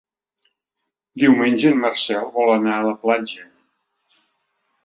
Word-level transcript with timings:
Diumenge 1.25 1.73
en 1.73 1.77
Marcel 1.83 2.25
vol 2.39 2.51
anar 2.57 2.75
a 2.79 2.89
la 2.89 2.97
platja. 3.05 3.47